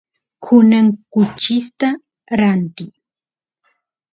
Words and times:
kunan 0.43 0.87
kuchista 1.13 1.87
rantiy 2.39 2.93